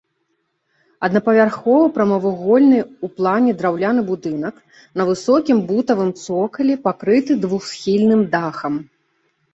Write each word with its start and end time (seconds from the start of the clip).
Аднапавярховы 1.07 1.89
прамавугольны 1.97 2.79
ў 2.79 3.05
плане 3.19 3.51
драўляны 3.61 4.01
будынак 4.09 4.55
на 5.03 5.09
высокім 5.13 5.57
бутавым 5.69 6.09
цокалі 6.25 6.73
пакрыты 6.89 7.39
двухсхільным 7.45 8.21
дахам. 8.33 8.73